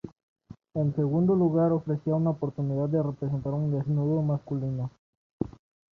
En 0.73 0.95
segundo 0.95 1.35
lugar, 1.35 1.71
ofrecía 1.71 2.15
una 2.15 2.31
oportunidad 2.31 2.89
de 2.89 3.03
representar 3.03 3.53
un 3.53 3.71
desnudo 3.71 4.23
masculino. 4.23 4.89